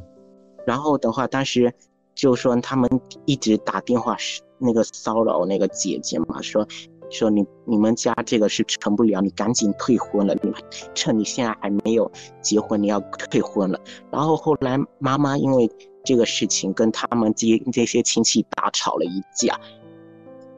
[0.66, 1.72] 然后的话，当时
[2.16, 2.90] 就说他们
[3.26, 6.68] 一直打电话是那个骚扰那个姐姐嘛，说。
[7.10, 10.36] 说你你们家这个是成不了，你赶紧退婚了。
[10.42, 10.54] 你
[10.94, 13.80] 趁你现在还没有结婚，你要退婚了。
[14.12, 15.70] 然后后来妈妈因为
[16.04, 19.60] 这个事情跟他们这这些亲戚大吵了一架，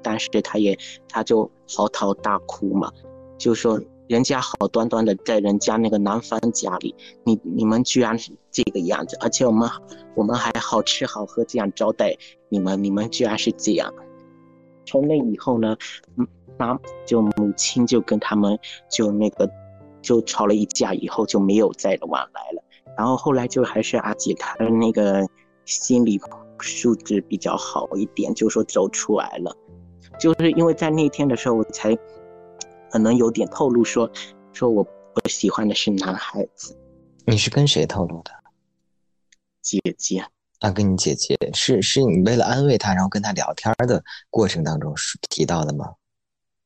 [0.02, 2.92] 但是他也他就嚎啕大哭嘛，
[3.38, 9.70] 就说人家好端端的在人家那个男方家里，你你们居然是这个样子，而且我们
[10.16, 12.16] 我们还好吃好喝这样招待
[12.50, 13.92] 你们，你们居然是这样。
[14.86, 15.76] 从那以后呢，
[16.18, 16.28] 嗯。
[16.58, 18.58] 妈就母亲就跟他们
[18.90, 19.50] 就那个
[20.02, 22.64] 就吵了一架，以后就没有再往来了。
[22.98, 25.26] 然后后来就还是阿姐她的那个
[25.66, 26.20] 心理
[26.62, 29.56] 素质比较好一点，就说走出来了。
[30.20, 31.96] 就是因为在那天的时候，我才
[32.92, 34.10] 可能有点透露说
[34.54, 34.86] 说我
[35.16, 36.78] 我喜欢的是男孩子。
[37.26, 38.32] 你是跟谁透露的？
[39.62, 40.24] 姐姐
[40.60, 45.86] 啊，跟你姐姐是是你为了安慰她，然后跟她聊天的过程当中是提到的吗？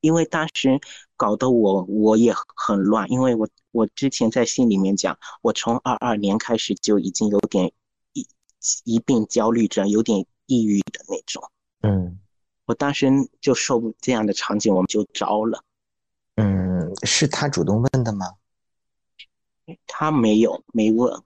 [0.05, 0.79] 因为当时
[1.17, 7.71] 搞得我我也很乱，因为我我之前在信里面讲，我从二二年开始就已经有点
[8.13, 8.27] 一
[8.83, 11.43] 一病焦虑症，有点抑郁的那种。
[11.81, 12.19] 嗯，
[12.65, 13.09] 我当时
[13.41, 15.63] 就受不这样的场景，我们就招了。
[16.35, 18.27] 嗯，是他主动问的吗？
[19.87, 21.19] 他没有没问。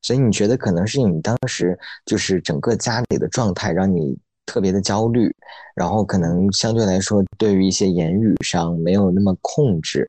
[0.00, 4.18] 所以你觉得可能是你当时就是整个家里的状态让你。
[4.52, 5.34] 特别的焦虑，
[5.74, 10.06] 然后可能相对来说，对于一些言语上没有那么控制，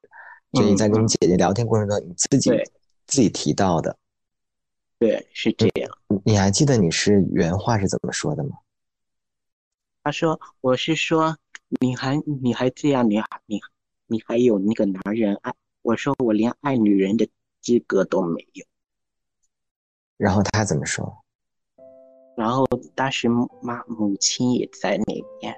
[0.52, 2.52] 所以在跟你姐姐聊天过程中，你自己
[3.08, 3.96] 自己提到的，
[5.00, 5.90] 对，是这样。
[6.26, 8.58] 你还记得你是原话是怎么说的吗？
[10.04, 11.38] 他说：“我是说，
[11.80, 13.62] 你还你还这样，你还你
[14.08, 15.54] 你还有那个男人爱。”
[15.84, 17.26] 我说：“我连爱女人的
[17.62, 18.66] 资格都没有。”
[20.20, 21.23] 然后他怎么说？
[22.36, 22.66] 然后
[22.96, 23.30] 当时
[23.62, 25.56] 妈母亲也在那边，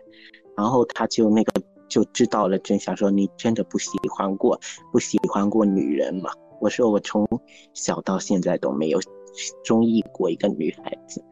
[0.57, 1.53] 然后他就那个
[1.87, 4.59] 就知道了真相，说你真的不喜欢过
[4.91, 6.29] 不喜欢过女人吗？
[6.59, 7.27] 我说我从
[7.73, 8.99] 小到现在都没有
[9.63, 11.23] 中意过一个女孩子。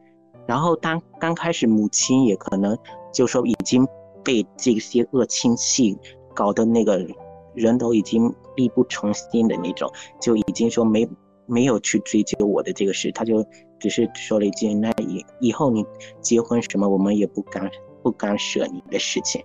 [0.46, 2.78] 然后当刚开始母亲也可能
[3.14, 3.88] 就说已经
[4.24, 5.98] 被这些恶亲戚
[6.36, 7.06] 搞得那个
[7.54, 9.90] 人都已经力不从心的那种，
[10.22, 11.08] 就已经说没
[11.46, 13.46] 没有去追究我的这个事，他就
[13.84, 15.86] 只是说了一句：“那以以后你
[16.22, 17.70] 结婚什么，我们也不干
[18.02, 19.44] 不干涉你的事情。”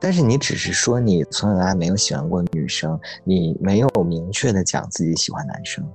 [0.00, 5.86] 但是你只是说你从来没有喜欢过女生，你没有明确的讲自己喜欢男生。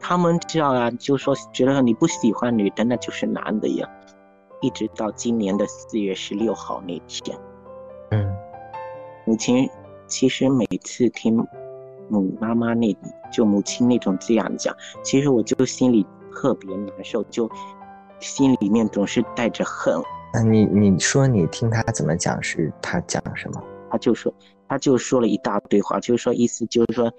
[0.00, 3.88] 他们这样啊，就说觉得你不喜欢女的，那就是男的呀。
[4.60, 7.38] 一直到今年的四月十六号那天，
[8.10, 8.36] 嗯，
[9.24, 9.70] 母亲
[10.08, 11.46] 其实每次听
[12.12, 12.94] 母妈妈那
[13.32, 17.50] 就母亲那种这样讲，其实我就心里特别难受，就
[18.20, 19.98] 心里面总是带着恨。
[20.34, 23.62] 那你你说你听他怎么讲，是他讲什么？
[23.90, 24.32] 他就说，
[24.68, 27.10] 他就说了一大堆话，就是说意思就是说，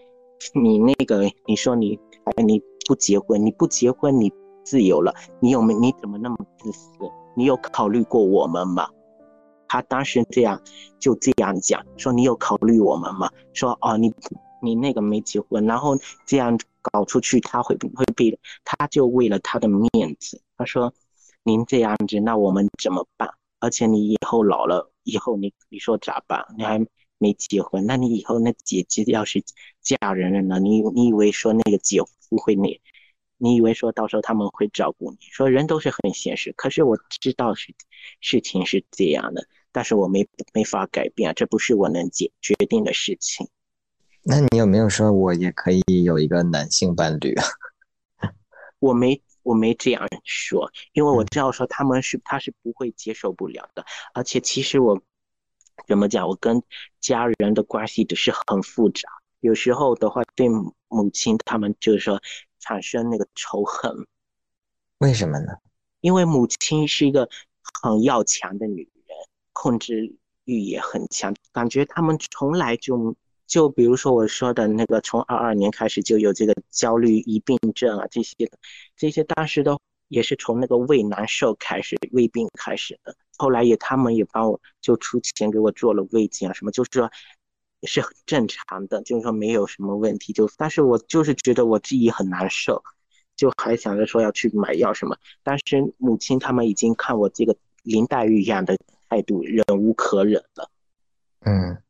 [0.54, 4.32] 你那个你说你哎你不结婚，你不结婚你
[4.64, 6.90] 自由了，你有没你怎么那么自私？
[7.36, 8.88] 你有考虑过我们吗？
[9.68, 10.62] 他当时这样
[11.00, 13.30] 就这样讲，说你有考虑我们吗？
[13.54, 14.14] 说哦，你
[14.64, 20.94] 你那个没结婚，然后这样搞出去，他会不会被，他就为了他的面子，他说
[21.44, 23.30] 您这样子，那我们怎么办？
[23.60, 26.46] 而且你以后老了以后，你你说咋办？
[26.58, 26.86] 你还
[27.18, 29.44] 没结婚，那你以后那姐姐要是
[29.82, 30.60] 嫁人了呢？
[30.60, 32.82] 你你以为说那个姐夫会那？
[33.38, 35.18] 你以为说到时候他们会照顾你？
[35.30, 37.74] 说人都是很现实，可是我知道是
[38.22, 43.50] 事情是这样的，但是我没没法改变，这不是我能解决定的事情。
[44.24, 47.46] 那你有没有说我也可以有一个男性伴侣啊？
[48.80, 55.02] 我没我没这样说，因为我知道说他们是他是不会接受不了的，而且其实我
[55.88, 56.64] 怎么讲，我跟
[57.00, 59.10] 家人的关系只是很复杂，
[59.42, 62.20] 有时候的话对母亲他们就是说。
[62.66, 64.08] 产生那个仇恨，
[65.00, 65.52] 为什么呢？
[66.00, 67.28] 因为母亲是一个
[67.82, 69.18] 很要强的女人，
[69.52, 73.14] 控制欲也很强，感觉他们从来就
[73.48, 78.58] 就比如说我说的那个，从二二年开始就有这个焦虑疑病症啊，这些的，
[78.96, 87.10] 这些当时都也是从那个胃难受开始，胃病开始的，后来也他们也帮我就出钱给我做了胃镜啊什么，就是说。
[87.86, 92.82] 是很正常的，就是说没有什么问题，就但是我就是觉得我自己很难受，
[93.36, 98.78] 就还想着说要去买药什么，但是母亲他们已经看我这个林黛玉一样的
[99.10, 100.72] 态度，忍无可忍了，
[101.42, 101.84] 嗯，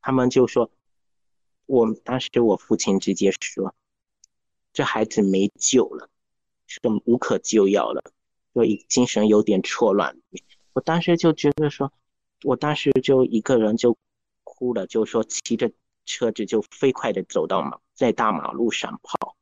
[0.00, 0.70] 他们就说，
[1.68, 3.72] 我当时我父亲直接说，
[4.72, 6.08] 这孩子没救了，
[6.66, 8.02] 是无可救药了，
[8.52, 10.16] 所以精神有点错乱，
[10.72, 11.92] 我当时就觉得说，
[12.42, 13.96] 我当时就一个人就。
[14.50, 15.70] 哭了，就说骑着
[16.04, 19.36] 车子就飞快的走到马，在大马路上跑，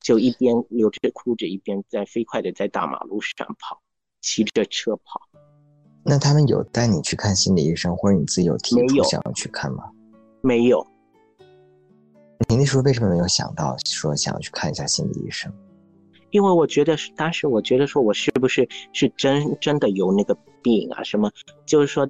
[0.00, 3.82] 就一边流着哭着，一边在飞快的在大马路上跑，
[4.22, 5.20] 骑着车跑。
[6.02, 9.92] 那他们有带你去看心理医生，或者你自己有提出想要去看吗？
[10.40, 10.86] 没有。
[12.48, 15.52] 你那时候为什么没有想到说想要去看一下心理医生？
[16.30, 21.02] 因为我觉得是当时我觉得说我是不是是真真的有那个病啊？
[21.02, 21.30] 什么
[21.66, 22.08] 就是说。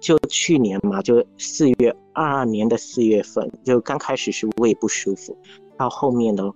[0.00, 5.36] 就去年嘛，就四月二二年的四月份，就刚开始是胃不舒服，
[5.76, 6.50] 到后面的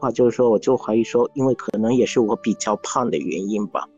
[0.00, 3.88] 话就是说，我就怀疑说，因为可能也是我比较胖的原因吧，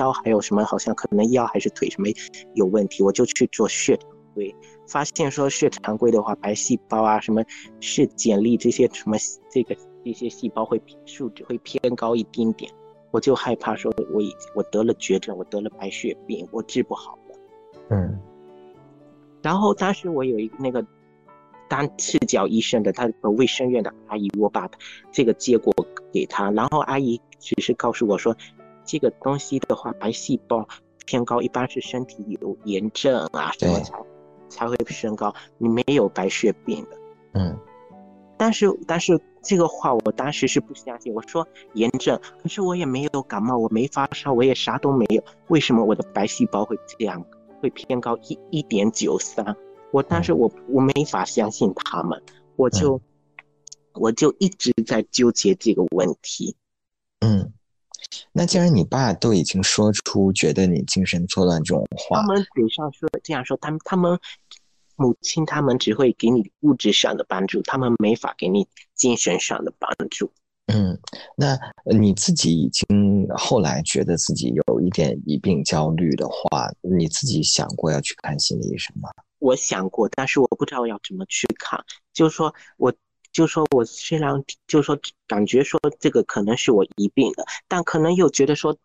[0.00, 2.08] 腰还有什么好像可能腰还是腿什么
[2.56, 3.96] 有问题，我就去做血
[4.38, 4.54] 规，
[4.86, 7.42] 发现说血常规的话，白细胞啊什么
[7.80, 9.16] 是简历这些什么
[9.50, 12.70] 这个这些细胞会数值会偏高一丁点，
[13.10, 17.36] 我就害怕说我已我得了绝症，我得了白血病，我治不好了，
[17.90, 18.20] 嗯。
[19.42, 20.84] 然后当时我有一个那个
[21.68, 24.70] 当赤脚医生的，他卫生院的阿姨，我把
[25.10, 25.74] 这个结果
[26.12, 28.36] 给他，然后阿姨只是告诉我说，
[28.84, 30.66] 这个东西的话，白细胞
[31.06, 33.96] 偏高，一般是身体有炎症啊什么才
[34.48, 36.98] 才会升高，你没有白血病的。
[37.34, 37.58] 嗯，
[38.36, 47.24] 但是但是这个话我当时是不相信，我说炎症，可是我也没有感冒，我没发烧，我也啥都没有，为什么我的白细胞会这样？
[47.60, 49.56] 会偏高一一点九三，
[49.90, 52.22] 我当时我我没法相信他们，
[52.54, 53.00] 我就
[53.94, 56.54] 我就一直在纠结这个问题。
[57.18, 57.52] 嗯，
[58.32, 64.18] 那既然你爸都已经说出觉得你精神错乱这种话，他们嘴上说这样说，他们他们
[64.96, 70.32] 母亲他们只会给你物质上的帮助，他们没法给你精神上的帮助。
[70.70, 70.98] 嗯，
[71.34, 71.58] 那
[71.98, 79.08] 你自己已经后来觉得自己有一点疑病焦虑的话，你自己想过要去看心理医生吗？
[79.38, 81.82] 我想过，但是我不知道要怎么去看。
[82.12, 82.92] 就是说，我
[83.32, 88.76] 就说我虽然就说感觉说这个可能是我疑病的，但可能又觉得说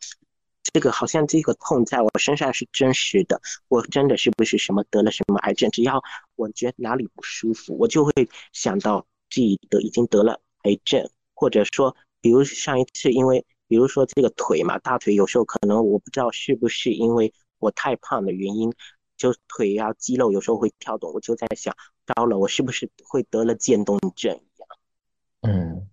[0.74, 3.42] 这个好像这个痛在我身上是真实的。
[3.68, 5.70] 我真的是不是什么得了什么癌症？
[5.72, 6.02] 只要
[6.36, 8.12] 我觉得哪里不舒服，我就会
[8.52, 9.06] 想到。
[9.30, 18.72] 自己得已经得了癌症，或者说，比如上一次因为，比如说这个腿嘛，大腿有时候可能我不知道是不是因为我太胖的原因，
[19.18, 24.70] 就腿呀肌肉有时候会跳动，我就在想，糟了，我是不是会得了渐冻症一样？
[25.42, 25.90] 嗯。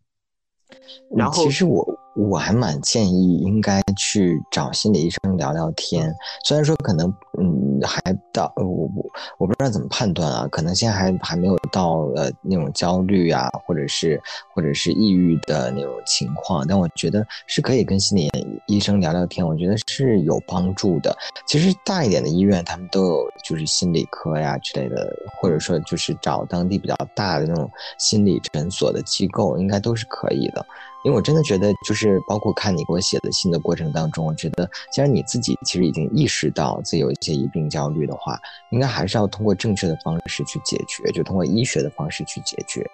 [1.17, 8.01] 然后其实我我还蛮建议应该去找心理医生聊聊天，虽然说可能嗯还
[8.33, 8.91] 到我我
[9.39, 14.21] 我不知道怎么判断啊，可能现在还还没有到呃那种焦虑啊，或者是
[14.55, 18.29] 或者是抑郁的那种情况，但我觉得是可以跟心理
[18.67, 21.17] 医生聊聊天，我觉得是有帮助的。
[21.47, 30.67] 其实大一点的医院他们都有就是心理科呀之类的，或者说就是找当地比较大的那种心理诊所的机构，应该都是可以的。
[31.03, 38.39] 因为我真的觉得，就是包括看你给我写的信的过程当中，我觉得，既然你自己其实已经意识到自己有一些疑病焦虑的话，
[38.71, 42.85] 应该还是要通过正确的方式去解决，就通过医学的方式去解决。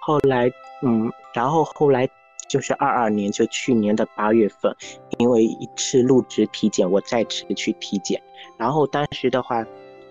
[0.00, 0.50] 后来，
[0.82, 2.06] 嗯，然后后来
[2.50, 4.70] 就是二二年，就去年的八月份，
[5.16, 8.22] 因为一次入职体检，我再次去体检，
[8.58, 9.64] 然后当时的话，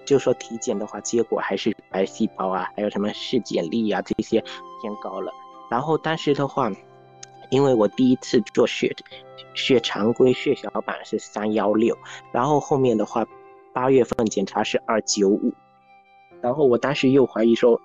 [0.05, 4.41] 就说体检的话，结果还是白细胞啊，还有什么视检力啊这些
[4.81, 5.31] 偏高了，
[5.69, 6.71] 然后当时的话。
[7.49, 8.95] 因为我第一次做血
[9.53, 11.97] 血常规血小板是三幺六，
[12.31, 13.25] 然后后面的话
[13.73, 15.53] 八月份检查是二九五，
[16.41, 17.79] 然后我当时又怀疑说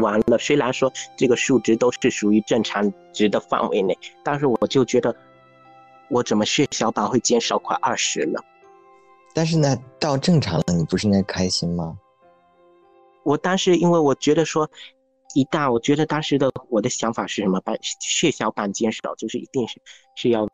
[0.00, 5.14] 完了，虽然说这个数值都是属于正常值的范围内，但是我就觉得
[6.10, 8.44] 我怎么血小板会减少快二十了？
[9.32, 11.96] 但是呢，到正常了，你不是应该开心吗？
[13.22, 14.68] 我当时因为我觉得说。
[15.36, 17.60] 一旦我觉得当时的我的想法是什么？
[17.60, 19.82] 白血小板减少就是一定是
[20.14, 20.48] 是要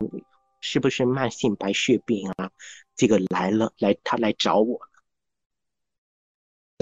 [0.59, 2.51] 是不是慢性白血病啊？
[2.93, 4.89] 这个来了来他来找我了。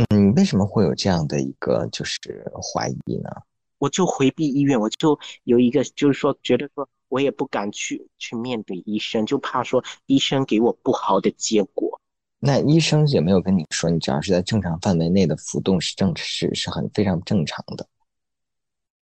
[0.09, 2.19] 嗯，为什么会有这样的一个就是
[2.59, 3.29] 怀疑呢？
[3.77, 12.00] 我就回避医院，我就有一个就是说觉得说我也不敢去去面对医生，就怕说医生给我不好的结果。
[12.43, 17.87] 那医生也没有跟你说，你只要是在正常范围内的浮动是正是是很非常正常的。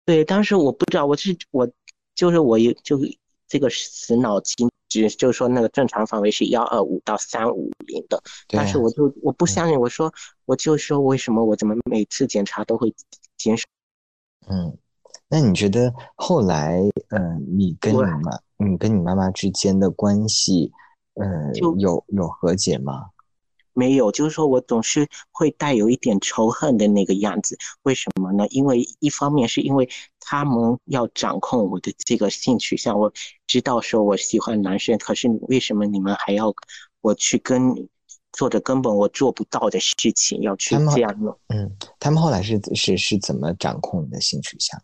[0.05, 1.71] 对，当时我不知道，我是我
[2.17, 2.99] 就是我有就
[3.47, 10.13] 这个死脑筋，只就是说那个正常范围是幺二五到三五零的，但是我就我不相信，我说
[10.45, 12.93] 我就说为什么我怎么每次检查都会
[13.37, 13.65] 减少？
[14.49, 14.77] 嗯，
[15.29, 20.73] 那你觉得后来嗯，你跟你妈你跟你妈妈之间的关系，
[21.15, 23.11] 嗯，有有和解吗？
[23.79, 28.45] 没有，就是说我总是会带有一点仇恨的那个样子，为什么呢？
[28.49, 29.89] 因为一方面是因为
[30.19, 33.13] 他们要掌控我的这个性取向，我
[33.47, 36.53] 知道说我喜欢男生，可是为什么你们还要
[37.03, 37.89] 我去跟你
[38.33, 41.39] 做着根本我做不到的事情要去这样弄？
[41.47, 44.83] 嗯，他们后来是是是怎么掌控你的性取向？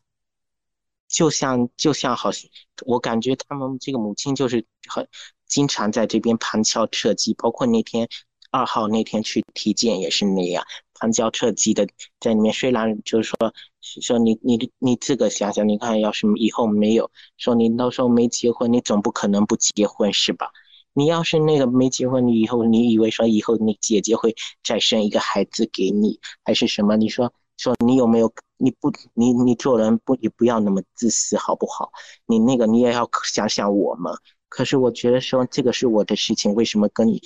[1.08, 2.48] 就像就像好像
[2.86, 5.08] 我感觉他们这个母亲就是很
[5.48, 8.08] 经常在这边旁敲侧击，包括那天。
[8.54, 10.64] 二号那天去体检也是那样，
[10.94, 11.88] 旁敲侧击的
[12.20, 12.54] 在里面。
[12.54, 13.52] 虽然就是说，
[14.00, 20.52] 说你你你自个想想，你看要是以后没有说你到时候没结婚，你总不可能不结婚是吧？
[20.92, 26.96] 你要是那个没结婚，你以后你以为说以后你姐姐会再生一个孩子给你，还是什么？
[26.96, 28.32] 你说说你有没有？
[28.56, 31.90] 你不你你做人不也不要那么自私好不好？
[32.26, 34.12] 你那个你也要想想我们。
[34.48, 37.20] 可是我觉得说这个是我的事情，为什么跟你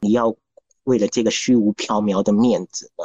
[0.00, 0.34] 你要？
[0.84, 3.04] 为了这个虚无缥缈的面子呢？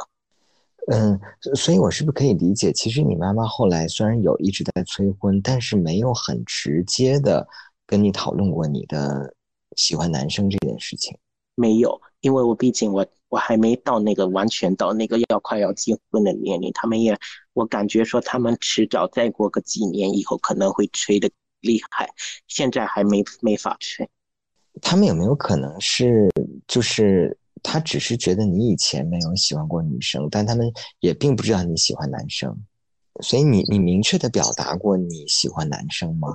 [0.86, 1.20] 嗯，
[1.54, 7.46] 所以我是不是可以理解，其实你妈妈后来虽然有一直在催婚，但是没有很直接的
[7.86, 9.32] 跟你讨论过你的
[9.76, 11.16] 喜欢男生这件事情？
[11.54, 17.16] 没有，因为我毕竟我我还没到那个完全到那个要快要结婚的年龄，他们也
[17.52, 22.08] 我感觉说他们迟早再过个几年以后可能会催的厉害，
[22.48, 24.08] 现在还没没法催。
[24.82, 26.28] 他们有没有可能是
[26.66, 27.36] 就是？
[27.62, 32.56] 他只是觉得你以前没有喜欢过女生，但他们也并不知道你喜欢男生，
[33.22, 36.28] 所以你你明确的表达过你喜欢男生吗？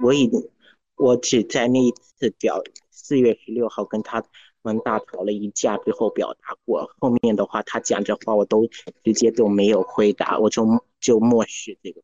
[0.00, 0.48] 我已经，
[0.96, 4.22] 我只在那一次表四月十六号跟他
[4.62, 8.66] 们大吵了一架之后表达过，后面的话他讲这话我都
[9.04, 10.64] 直接都没有回答，我就
[11.00, 12.00] 就漠视这个。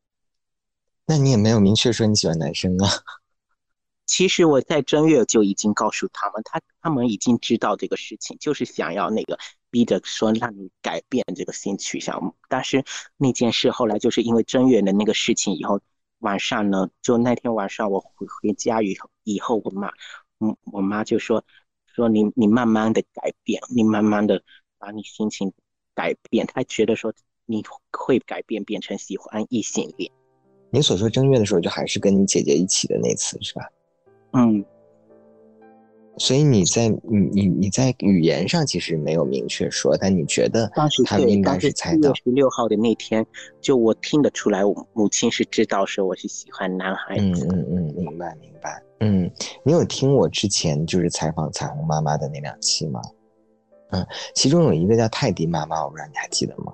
[1.05, 2.89] 那你也没有明确说你喜欢男生啊？
[4.07, 9.37] 其实我在正月就已经告诉他们，他他们已经知道这个事情，就是想要那个
[9.69, 12.33] 逼着说让你改变这个性取向。
[12.47, 12.83] 但是
[13.17, 15.81] 那件事后来就是因为正月的那个事情以后，
[16.19, 19.89] 晚上呢，就那天晚上我回回家以后，以后我妈，
[20.39, 21.43] 嗯，我妈就说
[21.93, 24.41] 说你你慢慢的改变，你慢慢的
[24.79, 25.51] 把你心情
[25.93, 26.47] 改变。
[26.47, 27.13] 她觉得说
[27.45, 30.09] 你会改变变成喜欢异性恋。
[30.69, 33.61] 你所说正月的时候，就还是跟你姐姐一起的那次是吧？
[34.37, 34.63] 嗯，
[36.17, 42.13] 所以你在你你你在语言上其实没有明确说，但你觉得当时他们应该是猜到。
[42.13, 43.25] 十六号的那天，
[43.59, 47.47] 就我听得出来，我母亲是知道说我是喜欢男孩子。
[47.47, 48.83] 嗯嗯嗯，明白明白。
[48.99, 49.31] 嗯，
[49.63, 53.01] 你有听我之前就是采访彩虹妈妈的那两期吗？
[53.91, 56.73] 嗯，其中有一个叫泰迪妈妈，我不知道你还记得吗？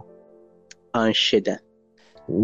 [0.91, 1.59] 嗯，是的。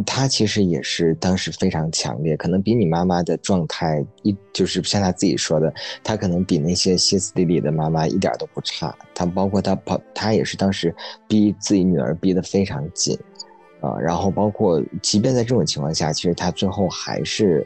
[0.05, 5.73] 他其实也是当时非常强烈，可能比你妈妈的状态一就是像他自己说的，
[6.03, 8.93] 他可能比那些歇斯底里的妈妈一点都不差。
[9.15, 10.93] 他包括他跑，他也是当时
[11.27, 13.17] 逼自己女儿逼得非常紧，
[13.79, 17.65] 啊，然后包括即便在这种情况下，其实他最后还是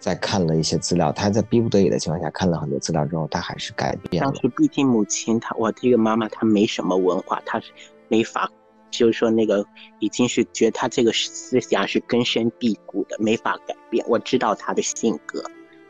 [0.00, 4.30] 在看了一些资料，他在逼不得已的情况下看了很多资料之后，他还是改变了。
[4.30, 7.70] 当时毕竟母亲她，我这个妈妈她没什么文化，她是
[8.08, 8.50] 没法。
[8.90, 9.64] 就是说，那个
[9.98, 14.04] 已经是觉得他这个思想是根深蒂固的，没法改变。
[14.08, 15.42] 我知道他的性格，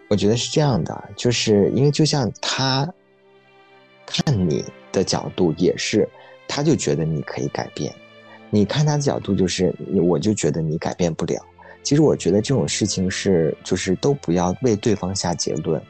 [0.09, 2.89] 我觉得是这样的，就是因为就像他
[4.07, 6.09] 看你的角度也是，
[6.47, 7.93] 他就觉得你可以改变；
[8.51, 11.41] 你看他的角度就是，我就觉得你改变不了。
[11.83, 15.81] 其实我觉得这种事情是，就是都不要为对方下结论。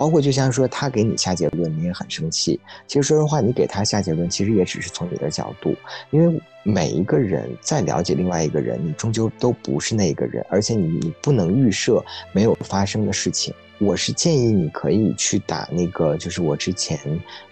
[0.00, 2.58] 包括就像说他给你下结论，你也很生气。
[2.86, 5.76] 其实说实话，你给他下结论，其实也只是从你的角度，
[6.10, 13.52] 因为每一个人在了解另外一个人，你终究都不是那个人，而且你你不能预设没有发生的事情。
[13.80, 16.98] 我是建议你可以去打那个，就是我之前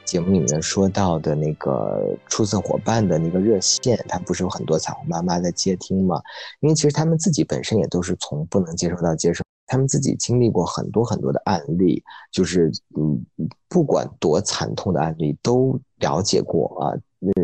[0.05, 6.20] 节目里面说到的那个出色伙伴的那个热线，它不是有很多彩虹妈妈在接听吗？
[6.61, 9.43] 因为其实他们自己本身也都是从不能接受到接受。
[9.70, 12.03] 他们自己经历过很多很多的案例，
[12.33, 13.22] 就是嗯，
[13.68, 16.93] 不管多惨痛的案例都了解过啊。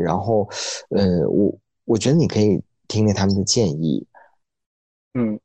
[0.03, 0.49] 然后，
[0.91, 1.55] 呃，我
[1.85, 4.07] 我觉得你可以听听他们的建议。
[5.19, 5.39] 嗯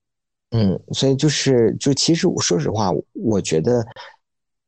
[0.51, 3.85] 嗯，所以就是就其实我说实话，我觉得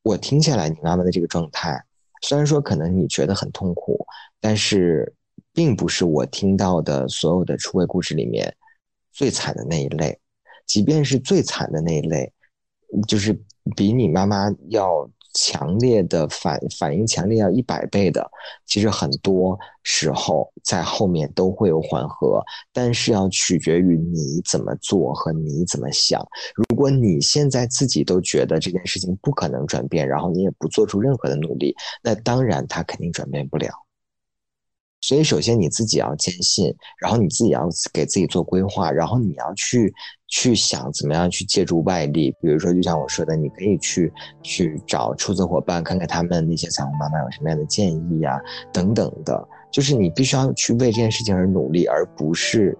[0.04, 1.84] 我听下来你妈妈的这个状态，
[2.22, 4.06] 虽然说可能你觉得很痛苦，
[4.40, 5.12] 但是
[5.54, 8.56] 并不是我听到的所有的出轨故事里面
[9.12, 10.18] 最惨的那一类。
[10.68, 12.32] 即便是最惨的那一类，
[13.08, 13.38] 就是
[13.76, 18.30] 比你妈妈要强烈的反反应强烈要一百倍的，
[18.66, 26.22] 其实很多时候在后面都会有缓和，但是要取决于你怎么做和你怎么想。
[26.56, 33.70] 如果你现在自己都觉得这件事情不可能转变，然后你也不做出任何的努力，那当然他肯定转变不了。
[35.02, 39.92] 所以，首先你自己要坚信，然后你自己要给自己做规划，然后你要去
[40.28, 42.32] 去想怎么样去借助外力。
[42.40, 48.40] 比如说，就像我说的，你可以去去找出资伙伴，看看他们那些彩虹妈妈有什么样的建议呀，
[48.72, 49.48] 等等的。
[49.72, 52.78] 就是你必须要去为这件事情而努力，而不是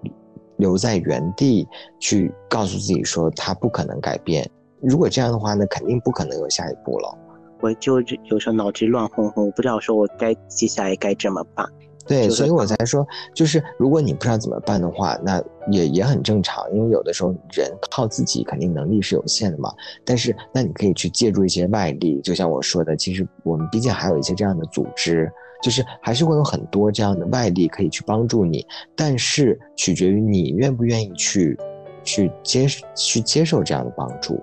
[0.58, 1.68] 留在原地
[2.00, 4.48] 去告诉自己说他不可能改变。
[4.80, 7.18] 如果这样的话，那肯定不可能有下一步了。
[7.62, 8.00] 我就
[8.30, 11.66] 有时候脑子乱哄哄，我不知道说我该接下来该怎么办。
[12.12, 15.42] 对，所以我才说，就是如果你不知道怎么办的话，那
[15.72, 19.74] 也也很正常，因为有的时候人靠自己肯定能力是有限的嘛。
[20.04, 25.32] 但是那你可以去借助一些外力，就像我说的，其实我们毕竟还有一些这样的组织，
[25.64, 28.66] 就是还是会有很多这样的外力可以去帮助你。
[28.94, 31.58] 但是取决于你愿不愿意去
[32.04, 34.38] 去接去接受这样的帮助，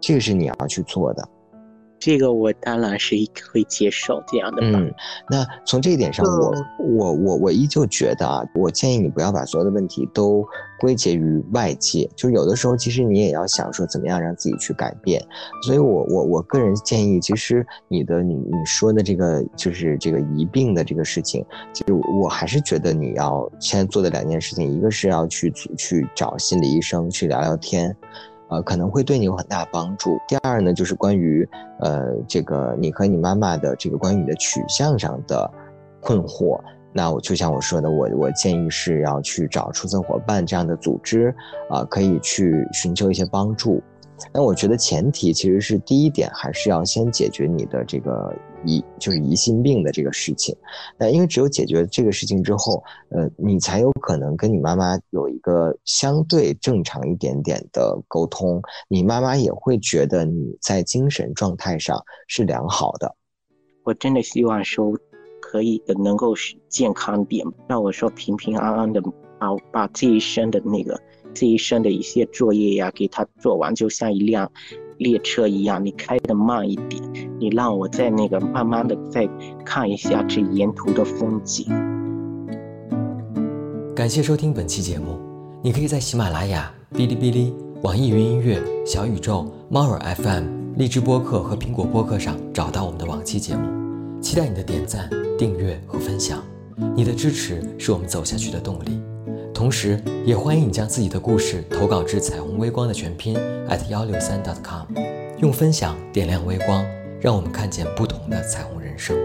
[0.00, 1.28] 这个是你要去做的。
[2.04, 3.16] 这个我当然是
[3.50, 4.60] 会接受这样的。
[4.62, 4.92] 嗯，
[5.30, 6.52] 那从这一点上，我
[6.98, 10.46] 我我我依旧觉得啊，我建议你不要把所有的问题都
[10.78, 15.18] 归结于外界，就是有的时候其实你也要想说怎么样让自己去改变。
[15.62, 21.42] 所以我我我个人建议，其实你的你你说的这个就是这个疑病的这个事情，
[21.72, 27.96] 其实我还是觉得你要现在做的两件事情，一个是要去去找心理医生去聊聊天。
[28.54, 30.16] 呃，可能会对你有很大帮助。
[30.28, 31.48] 第二呢，就是关于
[31.80, 35.50] 呃这个你和你妈妈的这个关于你的取向上的
[36.00, 36.60] 困惑，
[36.92, 41.34] 那我就像我说的，我我建议是要去找出生伙伴这样的组织
[41.68, 43.82] 啊，可以去寻求一些帮助。
[44.32, 48.32] 那我觉得前提其实是第一点，还是要先解决你的这个
[48.66, 50.56] 疑，就是疑心病的这个事情。
[50.98, 63.14] 那因为只有解决这个事情之后，呃，你才有可能跟你妈妈有一个相对正常一点点的沟通，你妈妈也会觉得你在精神状态上是良好的。
[63.84, 64.96] 我真的希望说，
[65.40, 66.34] 可以能够
[66.68, 69.00] 健康点，让我说平平安安的
[69.38, 71.00] 把把这一生的那个。
[71.34, 74.48] 这一生的一些作业呀，给他做完，就像一辆
[74.98, 77.02] 列车一样，你开的慢一点，
[77.38, 79.28] 你让我在那个慢慢的再
[79.64, 81.66] 看一下这沿途的风景。
[83.94, 85.18] 感谢收听本期节目。
[85.62, 90.44] 你可以在喜马拉雅、哔哩哔哩、网易云音乐、小宇宙、猫耳 FM、
[90.76, 94.20] 荔枝播客和苹果播客上找到我们的往期节目。
[94.20, 96.42] 期待你的点赞、订阅和分享，
[96.94, 99.00] 你的支持是我们走下去的动力。
[99.54, 103.36] 同时，也欢迎你将自己的故事投稿至彩虹微光的全拼
[103.68, 104.84] at 幺六三 dot com，
[105.38, 106.84] 用分享点亮微光，
[107.20, 109.16] 让我们看见不同的彩虹人生。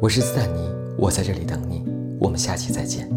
[0.00, 1.84] 我是斯坦尼，我在这里等你，
[2.20, 3.10] 我们下期再见。